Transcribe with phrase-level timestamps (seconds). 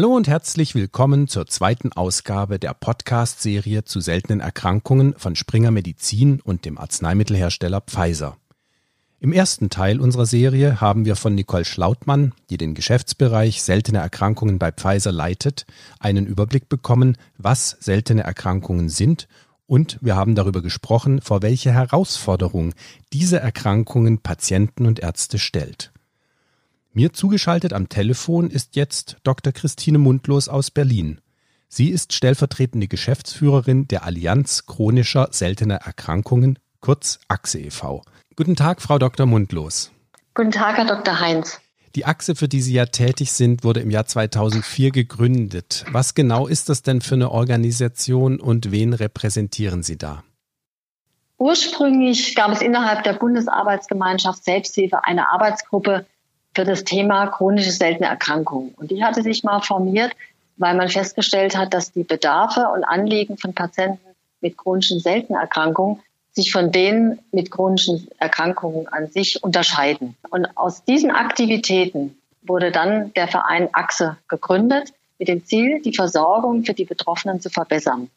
[0.00, 6.40] Hallo und herzlich willkommen zur zweiten Ausgabe der Podcast-Serie zu seltenen Erkrankungen von Springer Medizin
[6.40, 8.38] und dem Arzneimittelhersteller Pfizer.
[9.18, 14.58] Im ersten Teil unserer Serie haben wir von Nicole Schlautmann, die den Geschäftsbereich seltene Erkrankungen
[14.58, 15.66] bei Pfizer leitet,
[15.98, 19.28] einen Überblick bekommen, was seltene Erkrankungen sind
[19.66, 22.72] und wir haben darüber gesprochen, vor welche Herausforderung
[23.12, 25.89] diese Erkrankungen Patienten und Ärzte stellt.
[26.92, 29.52] Mir zugeschaltet am Telefon ist jetzt Dr.
[29.52, 31.20] Christine Mundlos aus Berlin.
[31.68, 38.02] Sie ist stellvertretende Geschäftsführerin der Allianz chronischer seltener Erkrankungen, kurz AXE e.V.
[38.34, 39.26] Guten Tag, Frau Dr.
[39.26, 39.92] Mundlos.
[40.34, 41.20] Guten Tag, Herr Dr.
[41.20, 41.60] Heinz.
[41.94, 45.84] Die Achse, für die Sie ja tätig sind, wurde im Jahr 2004 gegründet.
[45.92, 50.24] Was genau ist das denn für eine Organisation und wen repräsentieren Sie da?
[51.38, 56.04] Ursprünglich gab es innerhalb der Bundesarbeitsgemeinschaft Selbsthilfe eine Arbeitsgruppe
[56.54, 58.74] für das Thema chronische seltene Erkrankungen.
[58.76, 60.12] Und die hatte sich mal formiert,
[60.56, 64.00] weil man festgestellt hat, dass die Bedarfe und Anliegen von Patienten
[64.40, 66.00] mit chronischen seltenen Erkrankungen
[66.32, 70.16] sich von denen mit chronischen Erkrankungen an sich unterscheiden.
[70.30, 76.64] Und aus diesen Aktivitäten wurde dann der Verein Achse gegründet mit dem Ziel, die Versorgung
[76.64, 78.10] für die Betroffenen zu verbessern.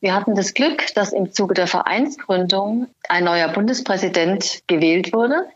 [0.00, 5.46] Wir hatten das Glück, dass im Zuge der Vereinsgründung ein neuer Bundespräsident gewählt wurde,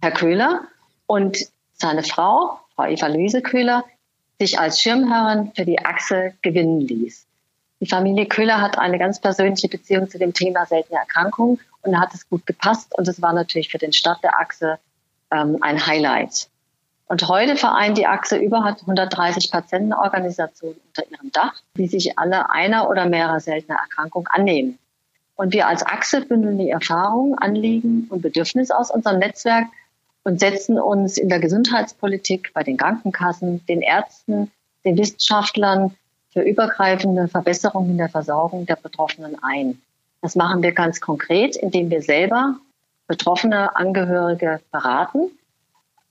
[0.00, 0.62] Herr Köhler,
[1.06, 1.38] und
[1.72, 3.84] seine Frau, Frau Eva Luise Köhler,
[4.38, 7.26] sich als Schirmherrin für die Achse gewinnen ließ.
[7.80, 12.14] Die Familie Köhler hat eine ganz persönliche Beziehung zu dem Thema seltene Erkrankungen und hat
[12.14, 14.78] es gut gepasst und es war natürlich für den Start der Achse
[15.30, 16.48] ähm, ein Highlight.
[17.06, 22.88] Und heute vereint die Achse über 130 Patientenorganisationen unter ihrem Dach, die sich alle einer
[22.88, 24.78] oder mehrerer seltener Erkrankungen annehmen.
[25.34, 29.66] Und wir als Achse bündeln die Erfahrungen, Anliegen und Bedürfnisse aus unserem Netzwerk
[30.24, 34.50] und setzen uns in der Gesundheitspolitik bei den Krankenkassen, den Ärzten,
[34.84, 35.94] den Wissenschaftlern
[36.32, 39.80] für übergreifende Verbesserungen in der Versorgung der Betroffenen ein.
[40.22, 42.56] Das machen wir ganz konkret, indem wir selber
[43.06, 45.30] betroffene Angehörige beraten,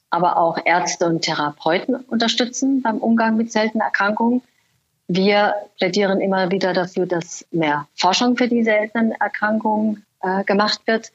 [0.10, 4.42] aber auch Ärzte und Therapeuten unterstützen beim Umgang mit seltenen Erkrankungen.
[5.08, 11.12] Wir plädieren immer wieder dafür, dass mehr Forschung für die seltenen Erkrankungen äh, gemacht wird.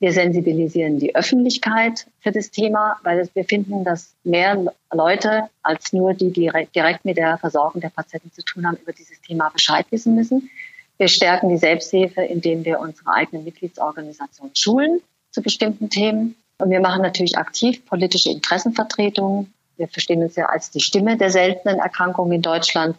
[0.00, 6.14] Wir sensibilisieren die Öffentlichkeit für das Thema, weil wir finden, dass mehr Leute als nur
[6.14, 9.86] die, die direkt mit der Versorgung der Patienten zu tun haben, über dieses Thema Bescheid
[9.90, 10.50] wissen müssen.
[10.98, 15.00] Wir stärken die Selbsthilfe, indem wir unsere eigenen Mitgliedsorganisationen schulen
[15.30, 16.36] zu bestimmten Themen.
[16.58, 19.52] Und wir machen natürlich aktiv politische Interessenvertretungen.
[19.76, 22.96] Wir verstehen uns ja als die Stimme der seltenen Erkrankungen in Deutschland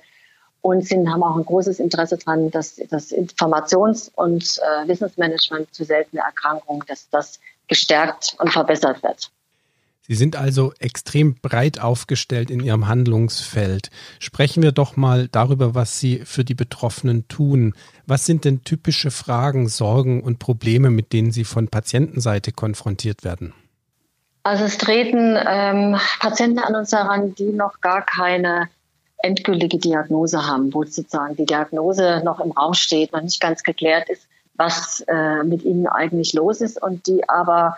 [0.62, 5.84] und sind, haben auch ein großes Interesse daran, dass das Informations- und äh, Wissensmanagement zu
[5.84, 9.32] seltenen Erkrankungen, dass das gestärkt und verbessert wird.
[10.10, 13.92] Sie sind also extrem breit aufgestellt in Ihrem Handlungsfeld.
[14.18, 17.76] Sprechen wir doch mal darüber, was Sie für die Betroffenen tun.
[18.08, 23.54] Was sind denn typische Fragen, Sorgen und Probleme, mit denen Sie von Patientenseite konfrontiert werden?
[24.42, 28.68] Also es treten ähm, Patienten an uns heran, die noch gar keine
[29.22, 34.10] endgültige Diagnose haben, wo sozusagen die Diagnose noch im Raum steht, noch nicht ganz geklärt
[34.10, 37.78] ist, was äh, mit ihnen eigentlich los ist und die aber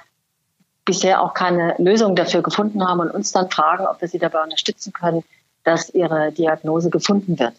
[0.85, 4.44] bisher auch keine Lösung dafür gefunden haben und uns dann fragen, ob wir sie dabei
[4.44, 5.24] unterstützen können,
[5.63, 7.53] dass ihre Diagnose gefunden wird.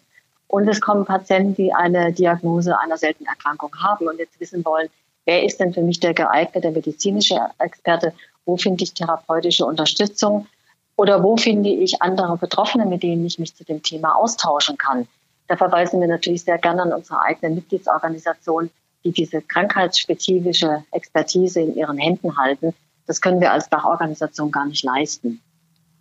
[0.47, 4.89] Und es kommen Patienten, die eine Diagnose einer seltenen Erkrankung haben und jetzt wissen wollen,
[5.25, 8.13] wer ist denn für mich der geeignete medizinische Experte,
[8.45, 10.47] wo finde ich therapeutische Unterstützung
[10.95, 15.07] oder wo finde ich andere Betroffene, mit denen ich mich zu dem Thema austauschen kann?
[15.47, 18.69] Da verweisen wir natürlich sehr gerne an unsere eigene Mitgliedsorganisation,
[19.03, 22.73] die diese krankheitsspezifische Expertise in ihren Händen halten.
[23.07, 25.41] Das können wir als Dachorganisation gar nicht leisten.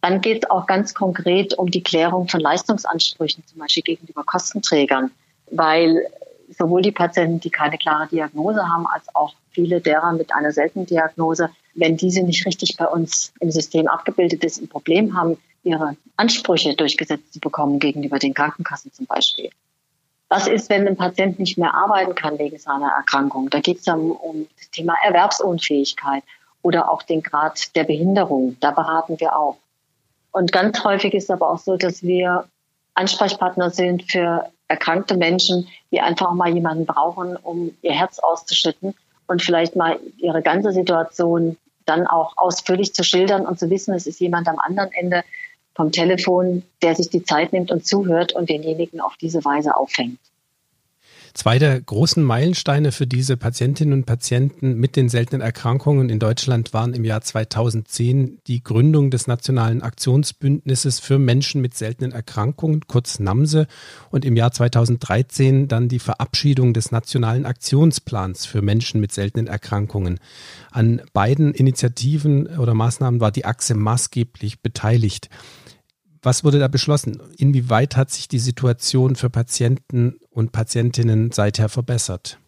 [0.03, 5.11] Dann geht es auch ganz konkret um die Klärung von Leistungsansprüchen, zum Beispiel gegenüber Kostenträgern,
[5.51, 6.07] weil
[6.59, 10.87] sowohl die Patienten, die keine klare Diagnose haben, als auch viele derer mit einer seltenen
[10.87, 15.97] Diagnose, wenn diese nicht richtig bei uns im System abgebildet ist, ein Problem haben, ihre
[16.17, 19.51] Ansprüche durchgesetzt zu bekommen gegenüber den Krankenkassen zum Beispiel.
[20.29, 23.51] Was ist, wenn ein Patient nicht mehr arbeiten kann wegen seiner Erkrankung?
[23.51, 26.23] Da geht es dann um das Thema Erwerbsunfähigkeit
[26.63, 28.57] oder auch den Grad der Behinderung.
[28.61, 29.59] Da beraten wir auch.
[30.31, 32.49] Und ganz häufig ist aber auch so, dass wir
[32.95, 38.95] Ansprechpartner sind für erkrankte Menschen, die einfach mal jemanden brauchen, um ihr Herz auszuschütten
[39.27, 44.07] und vielleicht mal ihre ganze Situation dann auch ausführlich zu schildern und zu wissen, es
[44.07, 45.25] ist jemand am anderen Ende
[45.75, 50.19] vom Telefon, der sich die Zeit nimmt und zuhört und denjenigen auf diese Weise auffängt.
[51.35, 56.75] Zwei der großen Meilensteine für diese Patientinnen und Patienten mit den seltenen Erkrankungen in Deutschland
[56.75, 63.19] waren im Jahr 2010 die Gründung des Nationalen Aktionsbündnisses für Menschen mit seltenen Erkrankungen, kurz
[63.19, 63.67] NAMSE,
[64.11, 70.21] und im Jahr 2013 dann die Verabschiedung des Nationalen Aktionsplans für Menschen mit seltenen Erkrankungen.
[70.71, 75.31] An beiden Initiativen oder Maßnahmen war die Achse maßgeblich beteiligt.
[76.23, 77.21] Was wurde da beschlossen?
[77.37, 82.39] Inwieweit hat sich die Situation für Patienten und Patientinnen seither verbessert?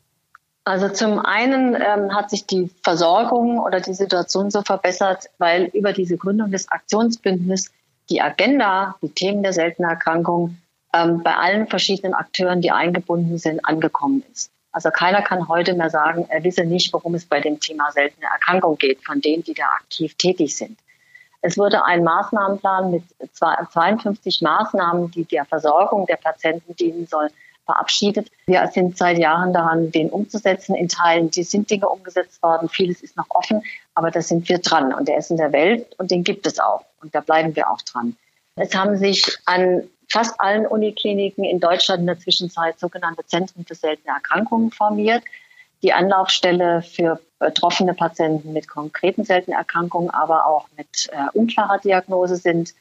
[0.65, 5.93] Also zum einen ähm, hat sich die Versorgung oder die Situation so verbessert, weil über
[5.93, 7.71] diese Gründung des Aktionsbündnisses
[8.09, 10.57] die Agenda, die Themen der seltenen Erkrankung
[10.95, 14.51] ähm, bei allen verschiedenen Akteuren, die eingebunden sind, angekommen ist.
[14.73, 18.27] Also keiner kann heute mehr sagen, er wisse nicht, worum es bei dem Thema seltene
[18.27, 20.79] Erkrankung geht, von denen, die da aktiv tätig sind.
[21.47, 23.03] Es wurde ein Maßnahmenplan mit
[23.35, 27.29] 52 Maßnahmen, die der Versorgung der Patienten dienen soll,
[27.67, 28.31] verabschiedet.
[28.47, 30.75] Wir sind seit Jahren daran, den umzusetzen.
[30.75, 33.63] In Teilen die sind Dinge umgesetzt worden, vieles ist noch offen,
[33.95, 34.95] aber da sind wir dran.
[34.95, 36.87] Und der ist in der Welt und den gibt es auch.
[37.03, 38.17] Und da bleiben wir auch dran.
[38.57, 43.75] Es haben sich an fast allen Unikliniken in Deutschland in der Zwischenzeit sogenannte Zentren für
[43.75, 45.23] seltene Erkrankungen formiert
[45.85, 52.37] die Anlaufstelle für betroffene Patienten mit konkreten seltenen Erkrankungen, aber auch mit äh, unklarer Diagnose
[52.37, 52.75] sind.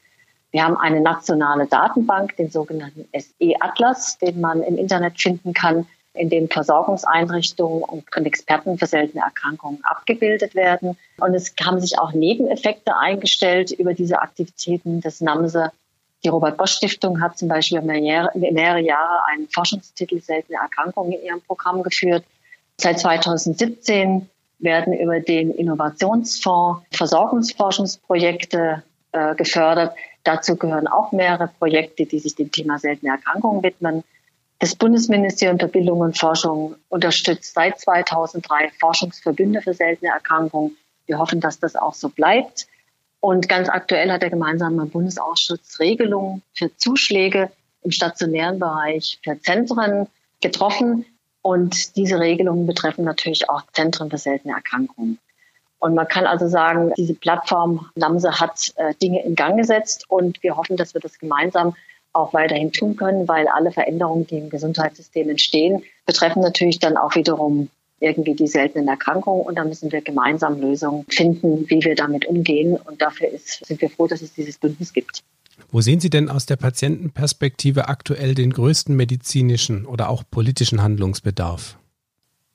[0.50, 6.30] Wir haben eine nationale Datenbank, den sogenannten SE-Atlas, den man im Internet finden kann, in
[6.30, 10.96] dem Versorgungseinrichtungen und Experten für seltene Erkrankungen abgebildet werden.
[11.20, 15.72] Und es haben sich auch Nebeneffekte eingestellt über diese Aktivitäten des NAMSE.
[16.24, 21.42] Die Robert Bosch Stiftung hat zum Beispiel mehrere Jahre einen Forschungstitel seltene Erkrankungen in ihrem
[21.42, 22.24] Programm geführt.
[22.76, 24.28] Seit 2017
[24.58, 28.82] werden über den Innovationsfonds Versorgungsforschungsprojekte
[29.12, 29.94] äh, gefördert.
[30.24, 34.02] Dazu gehören auch mehrere Projekte, die sich dem Thema seltene Erkrankungen widmen.
[34.58, 40.76] Das Bundesministerium für Bildung und Forschung unterstützt seit 2003 Forschungsverbünde für seltene Erkrankungen.
[41.06, 42.66] Wir hoffen, dass das auch so bleibt.
[43.20, 47.50] Und ganz aktuell hat der gemeinsame Bundesausschuss Regelungen für Zuschläge
[47.82, 50.08] im stationären Bereich für Zentren
[50.40, 51.04] getroffen.
[51.44, 55.18] Und diese Regelungen betreffen natürlich auch Zentren für seltene Erkrankungen.
[55.78, 60.42] Und man kann also sagen, diese Plattform NAMSE hat äh, Dinge in Gang gesetzt und
[60.42, 61.76] wir hoffen, dass wir das gemeinsam
[62.14, 67.14] auch weiterhin tun können, weil alle Veränderungen, die im Gesundheitssystem entstehen, betreffen natürlich dann auch
[67.14, 67.68] wiederum
[68.00, 72.78] irgendwie die seltenen Erkrankungen und da müssen wir gemeinsam Lösungen finden, wie wir damit umgehen.
[72.78, 75.22] Und dafür ist, sind wir froh, dass es dieses Bündnis gibt.
[75.74, 81.76] Wo sehen Sie denn aus der Patientenperspektive aktuell den größten medizinischen oder auch politischen Handlungsbedarf?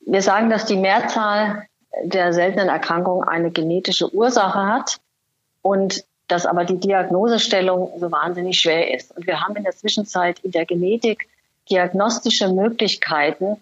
[0.08, 1.68] Wir sagen, dass die Mehrzahl
[2.02, 5.02] der seltenen Erkrankungen eine genetische Ursache hat
[5.62, 9.14] und dass aber die Diagnosestellung so wahnsinnig schwer ist.
[9.18, 11.28] Und wir haben in der Zwischenzeit in der Genetik
[11.70, 13.58] diagnostische Möglichkeiten,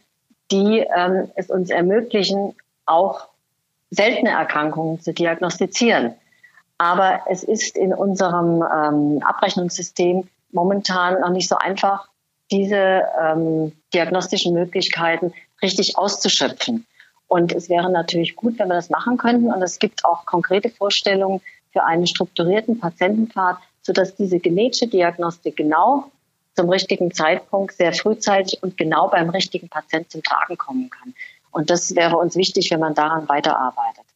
[0.52, 2.54] die ähm, es uns ermöglichen,
[2.86, 3.28] auch
[3.90, 6.14] seltene Erkrankungen zu diagnostizieren.
[6.78, 12.08] Aber es ist in unserem ähm, Abrechnungssystem momentan noch nicht so einfach,
[12.52, 16.86] diese ähm, diagnostischen Möglichkeiten richtig auszuschöpfen.
[17.28, 19.52] Und es wäre natürlich gut, wenn wir das machen könnten.
[19.52, 21.42] Und es gibt auch konkrete Vorstellungen
[21.74, 26.06] für einen strukturierten Patientenpfad, sodass diese genetische Diagnostik genau
[26.56, 31.14] zum richtigen Zeitpunkt, sehr frühzeitig und genau beim richtigen Patient zum Tragen kommen kann.
[31.52, 34.07] Und das wäre uns wichtig, wenn man daran weiterarbeitet.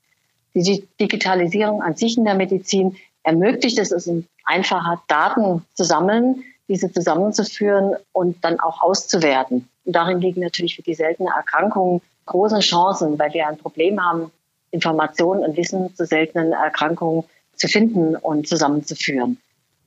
[0.53, 4.09] Die Digitalisierung an sich in der Medizin ermöglicht es, es
[4.45, 9.67] einfacher Daten zu sammeln, diese zusammenzuführen und dann auch auszuwerten.
[9.85, 14.31] Und darin liegen natürlich für die seltenen Erkrankungen große Chancen, weil wir ein Problem haben,
[14.71, 17.23] Informationen und Wissen zu seltenen Erkrankungen
[17.55, 19.37] zu finden und zusammenzuführen.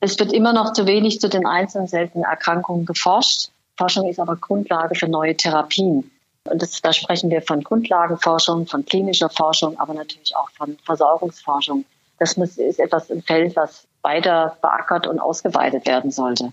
[0.01, 3.49] Es wird immer noch zu wenig zu den einzelnen seltenen Erkrankungen geforscht.
[3.77, 6.11] Forschung ist aber Grundlage für neue Therapien.
[6.51, 11.85] Und das, da sprechen wir von Grundlagenforschung, von klinischer Forschung, aber natürlich auch von Versorgungsforschung.
[12.19, 16.53] Das muss, ist etwas im Feld, was weiter beackert und ausgeweitet werden sollte.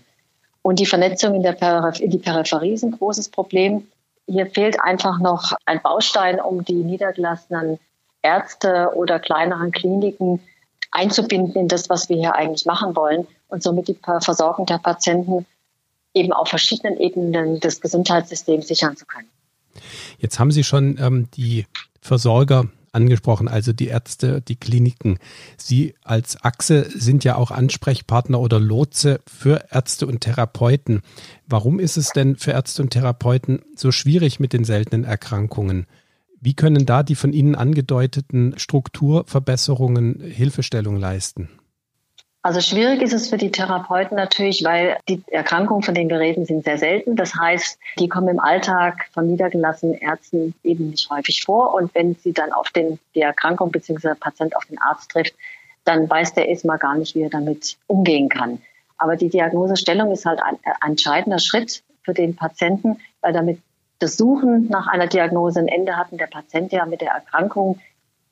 [0.62, 3.86] Und die Vernetzung in, der Peripher in die Peripherie ist ein großes Problem.
[4.26, 7.78] Hier fehlt einfach noch ein Baustein, um die niedergelassenen
[8.22, 10.40] Ärzte oder kleineren Kliniken
[10.92, 15.44] einzubinden in das, was wir hier eigentlich machen wollen und somit die Versorgung der Patienten
[16.14, 19.28] eben auf verschiedenen Ebenen des Gesundheitssystems sichern zu können.
[20.18, 21.66] Jetzt haben Sie schon ähm, die
[22.00, 25.18] Versorger angesprochen, also die Ärzte, die Kliniken.
[25.56, 31.00] Sie als Achse sind ja auch Ansprechpartner oder Lotse für Ärzte und Therapeuten.
[31.46, 35.86] Warum ist es denn für Ärzte und Therapeuten so schwierig mit den seltenen Erkrankungen?
[36.40, 41.48] Wie können da die von Ihnen angedeuteten Strukturverbesserungen Hilfestellung leisten?
[42.44, 46.44] Also schwierig ist es für die Therapeuten natürlich, weil die Erkrankungen, von denen wir reden,
[46.44, 47.14] sind sehr selten.
[47.14, 51.72] Das heißt, die kommen im Alltag von niedergelassenen Ärzten eben nicht häufig vor.
[51.72, 54.14] Und wenn sie dann auf den, die Erkrankung bzw.
[54.18, 55.34] Patient auf den Arzt trifft,
[55.84, 58.60] dann weiß der erstmal gar nicht, wie er damit umgehen kann.
[58.98, 63.60] Aber die Diagnosestellung ist halt ein, ein entscheidender Schritt für den Patienten, weil damit
[64.00, 67.78] das Suchen nach einer Diagnose ein Ende hat und der Patient ja mit der Erkrankung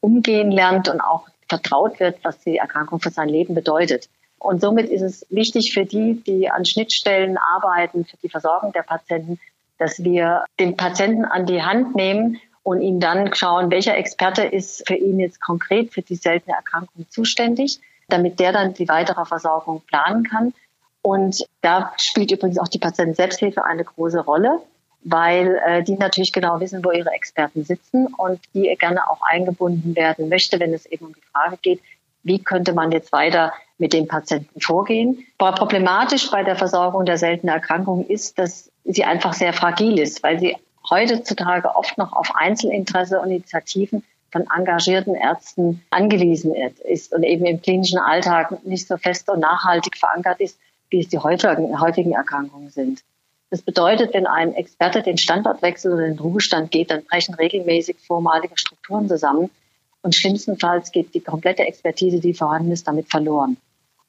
[0.00, 4.08] umgehen lernt und auch vertraut wird, was die Erkrankung für sein Leben bedeutet.
[4.38, 8.82] Und somit ist es wichtig für die, die an Schnittstellen arbeiten, für die Versorgung der
[8.82, 9.38] Patienten,
[9.76, 14.86] dass wir den Patienten an die Hand nehmen und ihn dann schauen, welcher Experte ist
[14.86, 19.82] für ihn jetzt konkret für die seltene Erkrankung zuständig, damit der dann die weitere Versorgung
[19.86, 20.54] planen kann.
[21.02, 24.60] Und da spielt übrigens auch die Patienten-Selbsthilfe eine große Rolle
[25.02, 29.96] weil äh, die natürlich genau wissen, wo ihre Experten sitzen und die gerne auch eingebunden
[29.96, 31.80] werden möchte, wenn es eben um die Frage geht,
[32.22, 35.24] wie könnte man jetzt weiter mit dem Patienten vorgehen.
[35.38, 40.22] Aber problematisch bei der Versorgung der seltenen Erkrankungen ist, dass sie einfach sehr fragil ist,
[40.22, 40.56] weil sie
[40.88, 47.60] heutzutage oft noch auf Einzelinteresse und Initiativen von engagierten Ärzten angewiesen ist und eben im
[47.60, 50.58] klinischen Alltag nicht so fest und nachhaltig verankert ist,
[50.90, 53.02] wie es die heutigen Erkrankungen sind.
[53.50, 57.96] Das bedeutet, wenn ein Experte den Standort wechselt oder den Ruhestand geht, dann brechen regelmäßig
[57.98, 59.50] vormalige Strukturen zusammen.
[60.02, 63.56] Und schlimmstenfalls geht die komplette Expertise, die vorhanden ist, damit verloren.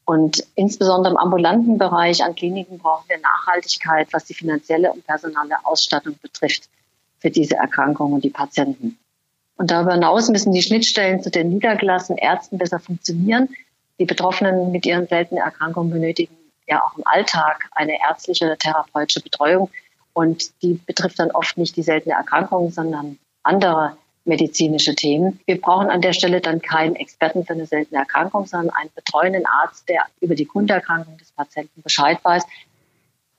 [0.06, 5.56] Und insbesondere im ambulanten Bereich an Kliniken brauchen wir Nachhaltigkeit, was die finanzielle und personelle
[5.64, 6.70] Ausstattung betrifft
[7.20, 8.98] für diese Erkrankungen und die Patienten.
[9.58, 13.50] Und darüber hinaus müssen die Schnittstellen zu den niedergelassenen Ärzten besser funktionieren.
[14.00, 16.36] Die Betroffenen mit ihren seltenen Erkrankungen benötigen
[16.72, 19.70] ja auch im Alltag eine ärztliche, therapeutische Betreuung.
[20.14, 25.40] Und die betrifft dann oft nicht die seltene Erkrankung, sondern andere medizinische Themen.
[25.46, 29.46] Wir brauchen an der Stelle dann keinen Experten für eine seltene Erkrankung, sondern einen betreuenden
[29.46, 32.44] Arzt, der über die Grunderkrankung des Patienten Bescheid weiß,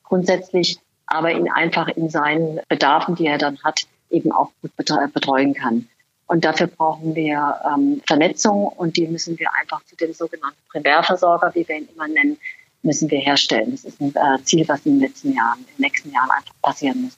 [0.03, 5.55] grundsätzlich aber ihn einfach in seinen Bedarfen, die er dann hat, eben auch gut betreuen
[5.55, 5.89] kann.
[6.27, 11.55] Und dafür brauchen wir ähm, Vernetzung und die müssen wir einfach zu dem sogenannten Primärversorger,
[11.55, 12.39] wie wir ihn immer nennen,
[12.83, 13.71] müssen wir herstellen.
[13.71, 16.55] Das ist ein äh, Ziel, was in den letzten Jahren, in den nächsten Jahren einfach
[16.62, 17.12] passieren muss.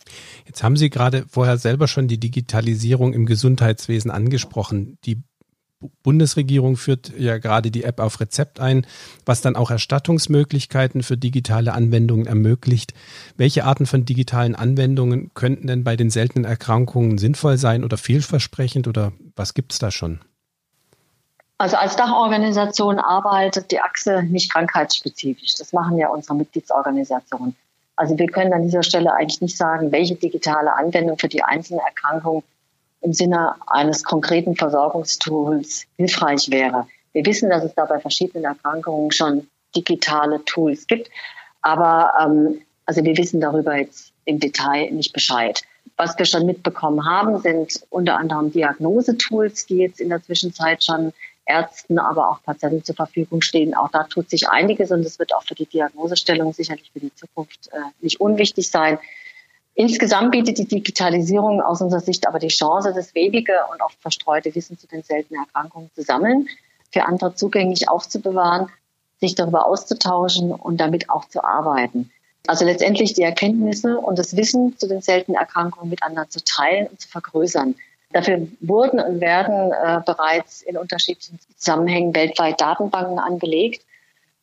[0.46, 4.98] Jetzt haben Sie gerade vorher selber schon die Digitalisierung im Gesundheitswesen angesprochen.
[5.04, 5.22] Die
[6.02, 8.86] Bundesregierung führt ja gerade die App auf Rezept ein,
[9.26, 12.94] was dann auch Erstattungsmöglichkeiten für digitale Anwendungen ermöglicht.
[13.36, 18.88] Welche Arten von digitalen Anwendungen könnten denn bei den seltenen Erkrankungen sinnvoll sein oder vielversprechend
[18.88, 20.20] oder was gibt es da schon?
[21.58, 25.54] Also als Dachorganisation arbeitet die Achse nicht krankheitsspezifisch.
[25.54, 27.56] Das machen ja unsere Mitgliedsorganisationen.
[27.96, 31.80] Also wir können an dieser Stelle eigentlich nicht sagen, welche digitale Anwendung für die einzelne
[31.80, 32.42] Erkrankung
[33.02, 36.88] im Sinne eines konkreten Versorgungstools hilfreich wäre.
[37.12, 41.10] Wir wissen, dass es da bei verschiedenen Erkrankungen schon digitale Tools gibt,
[41.62, 45.62] aber ähm, also wir wissen darüber jetzt im Detail nicht Bescheid.
[45.96, 51.12] Was wir schon mitbekommen haben, sind unter anderem Diagnosetools, die jetzt in der Zwischenzeit schon
[51.46, 53.74] Ärzten, aber auch Patienten zur Verfügung stehen.
[53.74, 57.14] Auch da tut sich einiges und es wird auch für die Diagnosestellung sicherlich für die
[57.14, 58.98] Zukunft äh, nicht unwichtig sein.
[59.74, 64.54] Insgesamt bietet die Digitalisierung aus unserer Sicht aber die Chance, das wenige und oft verstreute
[64.54, 66.48] Wissen zu den seltenen Erkrankungen zu sammeln,
[66.92, 68.68] für andere zugänglich aufzubewahren,
[69.20, 72.10] sich darüber auszutauschen und damit auch zu arbeiten.
[72.46, 76.86] Also letztendlich die Erkenntnisse und das Wissen zu den seltenen Erkrankungen mit anderen zu teilen
[76.86, 77.74] und zu vergrößern.
[78.14, 83.84] Dafür wurden und werden äh, bereits in unterschiedlichen Zusammenhängen weltweit Datenbanken angelegt.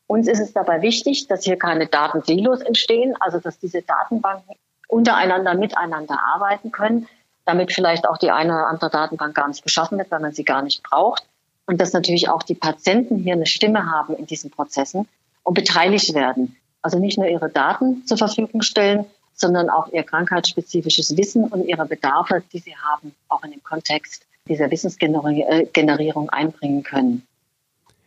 [0.08, 4.56] Uns ist es dabei wichtig, dass hier keine Datensilos entstehen, also dass diese Datenbanken
[4.90, 7.08] untereinander miteinander arbeiten können,
[7.46, 10.44] damit vielleicht auch die eine oder andere Datenbank gar nicht geschaffen wird, weil man sie
[10.44, 11.24] gar nicht braucht.
[11.66, 15.08] Und dass natürlich auch die Patienten hier eine Stimme haben in diesen Prozessen
[15.44, 16.58] und beteiligt werden.
[16.82, 21.86] Also nicht nur ihre Daten zur Verfügung stellen, sondern auch ihr krankheitsspezifisches Wissen und ihre
[21.86, 27.28] Bedarfe, die sie haben, auch in dem Kontext dieser Wissensgenerierung einbringen können.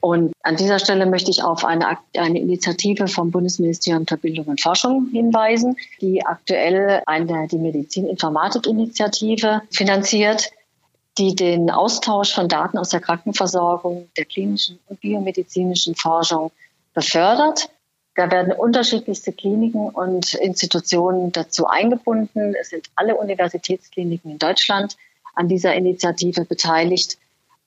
[0.00, 4.60] Und an dieser Stelle möchte ich auf eine, eine Initiative vom Bundesministerium für Bildung und
[4.60, 10.50] Forschung hinweisen, die aktuell eine, die Medizininformatik-Initiative finanziert,
[11.16, 16.50] die den Austausch von Daten aus der Krankenversorgung, der klinischen und biomedizinischen Forschung
[16.92, 17.70] befördert
[18.14, 22.54] da werden unterschiedlichste Kliniken und Institutionen dazu eingebunden.
[22.60, 24.96] Es sind alle Universitätskliniken in Deutschland
[25.34, 27.18] an dieser Initiative beteiligt.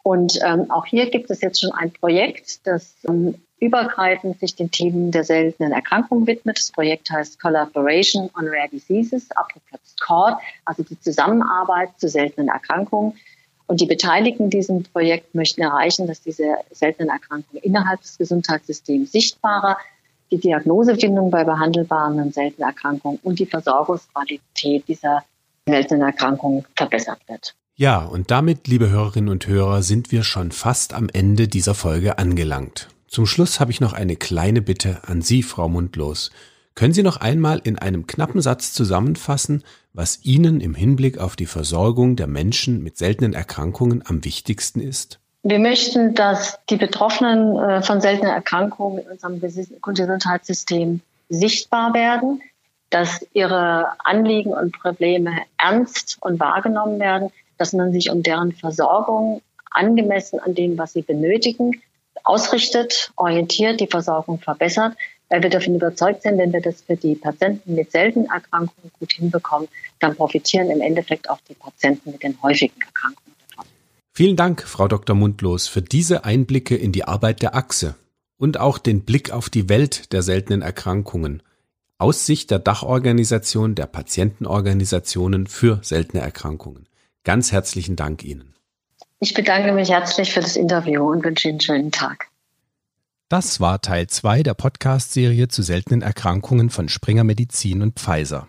[0.03, 4.71] Und ähm, auch hier gibt es jetzt schon ein Projekt, das ähm, übergreifend sich den
[4.71, 6.59] Themen der seltenen Erkrankungen widmet.
[6.59, 13.17] Das Projekt heißt Collaboration on Rare Diseases, abgekürzt CORD, also die Zusammenarbeit zu seltenen Erkrankungen.
[13.65, 19.11] Und die Beteiligten in diesem Projekt möchten erreichen, dass diese seltenen Erkrankungen innerhalb des Gesundheitssystems
[19.11, 19.77] sichtbarer,
[20.31, 25.23] die Diagnosefindung bei behandelbaren und seltenen Erkrankungen und die Versorgungsqualität dieser
[25.65, 27.55] seltenen Erkrankungen verbessert wird.
[27.75, 32.17] Ja, und damit, liebe Hörerinnen und Hörer, sind wir schon fast am Ende dieser Folge
[32.17, 32.87] angelangt.
[33.07, 36.31] Zum Schluss habe ich noch eine kleine Bitte an Sie, Frau Mundlos.
[36.73, 41.45] Können Sie noch einmal in einem knappen Satz zusammenfassen, was Ihnen im Hinblick auf die
[41.45, 45.19] Versorgung der Menschen mit seltenen Erkrankungen am wichtigsten ist?
[45.43, 52.41] Wir möchten, dass die Betroffenen äh, von seltenen Erkrankungen in unserem Gesundheitssystem sichtbar werden,
[52.89, 59.41] dass ihre Anliegen und Probleme ernst und wahrgenommen werden, dass man sich um deren Versorgung
[59.71, 61.81] angemessen an dem, was sie benötigen,
[62.23, 64.95] ausrichtet, orientiert, die Versorgung verbessert,
[65.29, 69.13] weil wir davon überzeugt sind, wenn wir das für die Patienten mit seltenen Erkrankungen gut
[69.13, 69.67] hinbekommen,
[69.99, 73.36] dann profitieren im Endeffekt auch die Patienten mit den häufigen Erkrankungen.
[74.17, 75.15] Vielen Dank, Frau Dr.
[75.15, 77.93] Mundlos, für diese Einblicke in die Arbeit der Achse
[78.37, 81.43] und auch den Blick auf die Welt der seltenen Erkrankungen
[81.99, 86.87] aus Sicht der Dachorganisation der Patientenorganisationen für seltene Erkrankungen.
[87.23, 88.55] Ganz herzlichen Dank Ihnen.
[89.19, 92.29] Ich bedanke mich herzlich für das Interview und wünsche Ihnen einen schönen Tag.
[93.29, 98.47] Das war Teil 2 der Podcast-Serie zu seltenen Erkrankungen von Springer Medizin und Pfizer.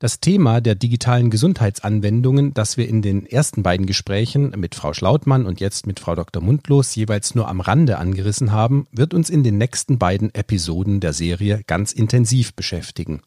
[0.00, 5.44] Das Thema der digitalen Gesundheitsanwendungen, das wir in den ersten beiden Gesprächen mit Frau Schlautmann
[5.44, 6.40] und jetzt mit Frau Dr.
[6.40, 11.12] Mundlos jeweils nur am Rande angerissen haben, wird uns in den nächsten beiden Episoden der
[11.12, 13.22] Serie ganz intensiv beschäftigen.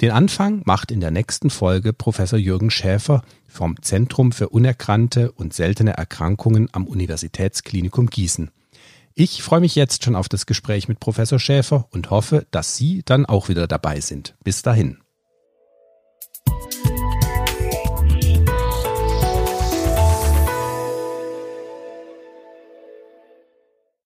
[0.00, 5.52] Den Anfang macht in der nächsten Folge Professor Jürgen Schäfer vom Zentrum für unerkannte und
[5.52, 8.52] seltene Erkrankungen am Universitätsklinikum Gießen.
[9.16, 13.02] Ich freue mich jetzt schon auf das Gespräch mit Professor Schäfer und hoffe, dass Sie
[13.04, 14.36] dann auch wieder dabei sind.
[14.44, 14.98] Bis dahin.